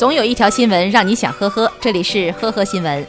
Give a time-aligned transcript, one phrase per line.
[0.00, 3.06] 总有一条新闻让你想呵呵，这里是呵呵新闻。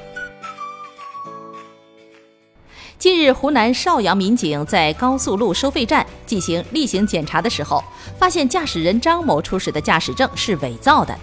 [3.00, 7.82] 近日，湖南邵阳民警在高速路收费站进行例行检查的时候，
[8.20, 11.18] 发现驾驶人张某出示的驾驶证是伪造的。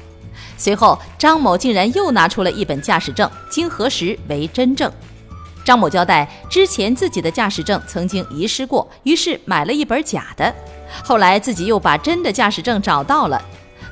[0.57, 4.91] 随后，张某竟然又拿出了一本驾驶证，经核实为真证。
[5.67, 10.51] 张某交代，之前自己的驾驶证曾经遗失过，于是买了一本假的。
[11.05, 13.39] 后来自己又把真的驾驶证找到了，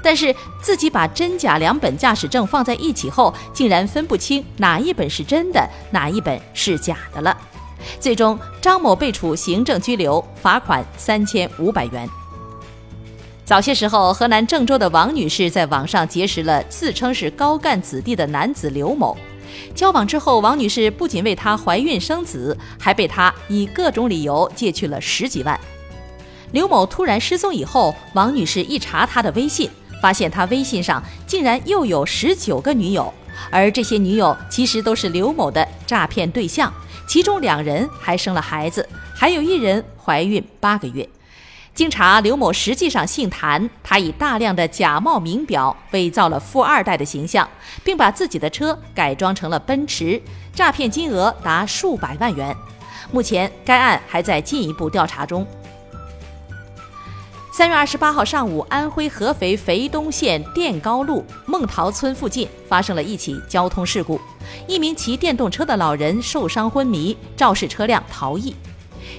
[0.07, 0.33] 但是
[0.63, 7.37] 自己把真假两本驾驶证放在一起后，竟然分不清哪一本是真的，哪一本是假的了。
[7.99, 12.09] 最终，张某被处行政拘留，罚款三千五百元。
[13.45, 19.17] 早些时候，河南郑州的王女士在网上结识了自称是高干子弟的男子刘某。
[19.75, 25.59] 交往之后，王女士不仅为他怀孕生子，还被他以各种理由借去了十几万。
[26.53, 29.69] 刘某突然失踪以后，王女士一查他的微信，
[30.07, 33.13] 发现他微信上竟然又有十九个女友，
[33.51, 36.73] 而这些女友其实都是刘某的诈骗对象。
[37.09, 41.09] 其中两人还生了孩子，还有一人怀孕八个月。
[41.75, 47.49] 经查，刘某实际上姓谭，他以大量的假冒名表伪造了富二代的形象，
[47.83, 50.23] 并把自己的车改装成了奔驰，
[50.55, 52.57] 诈骗金额达数百万元。
[53.11, 55.45] 目前，该案还在进一步调查中。
[57.57, 64.21] 三月二十八号上午，安徽合肥肥东县电高路孟桃村附近发生了一起交通事故，
[64.69, 68.55] 一名骑电动车的老人受伤昏迷，肇事车辆逃逸。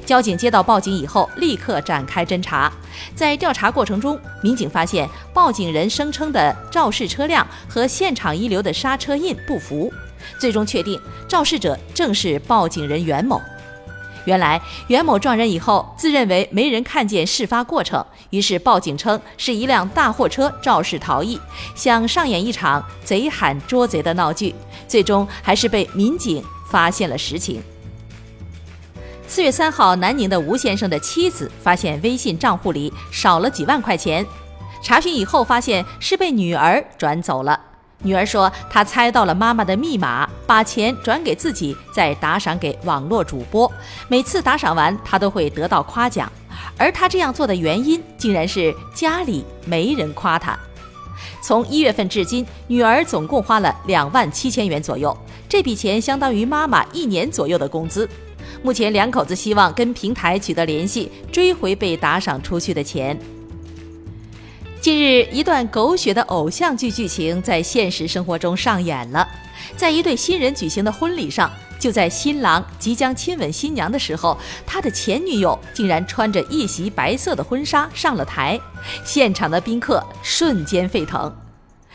[0.05, 2.71] 交警接到报警以后，立刻展开侦查。
[3.15, 9.91] 在调查过程中，民警发现报警人声称的肇事车辆和现场遗留的刹车印不符，
[10.39, 13.41] 最终确定肇事者正是报警人袁某。
[14.27, 21.39] 原来袁某撞人以后，自认为没人看见事发过程，于是报警称是一辆大货车肇事逃逸，
[21.75, 24.53] 想上演一场贼喊捉贼的闹剧。
[24.85, 27.61] 最终还是被民警发现了实情。
[29.27, 34.25] 四月三号，南宁的吴先生的妻子发现微信账户里少了几万块钱，
[34.81, 37.57] 查询以后发现是被女儿转走了。
[38.03, 43.71] 女儿说，她猜到了妈妈的密码，把钱转给自己，再打赏给网络主播。
[44.07, 46.31] 每次打赏完，她都会得到夸奖。
[46.77, 50.57] 而她这样做的原因，竟然是家里没人夸她。
[51.41, 55.15] 从一月份至今，女儿总共花了两万七千元左右，
[55.49, 58.07] 这笔钱相当于妈妈一年左右的工资。
[58.61, 63.17] 目前，两口子希望跟平台取得联系，追回被打赏出去的钱。
[64.87, 69.27] 近日，一段狗血的偶像剧剧情在现实生活中上演了。
[69.75, 78.57] 在一对新人举行的婚礼上，就在新郎即将亲吻新娘的时候，他的前女友竟然穿着一袭白色的婚纱上了台，
[79.03, 81.35] 现场的宾客瞬间沸腾。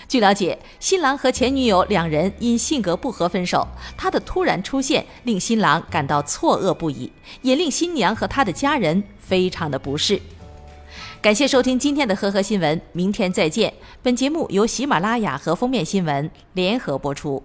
[0.06, 3.66] 据了解，新郎和前女友两人因性格不合分手，
[3.96, 7.10] 他的突然出现令新郎感到错愕不已，
[7.40, 10.20] 也令新娘和他的家人非常的不适。
[11.22, 13.72] 感谢收听今天的呵呵新闻，明天再见。
[14.02, 17.40] 本节目由喜马拉雅和封面新闻联合播出。